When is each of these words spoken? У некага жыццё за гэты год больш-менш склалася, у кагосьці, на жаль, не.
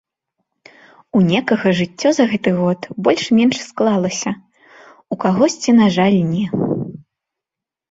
У 1.19 1.19
некага 1.31 1.73
жыццё 1.79 2.09
за 2.19 2.25
гэты 2.31 2.49
год 2.61 2.79
больш-менш 3.09 3.55
склалася, 3.67 4.31
у 5.17 5.21
кагосьці, 5.27 5.71
на 5.85 5.93
жаль, 6.01 6.19
не. 6.35 6.45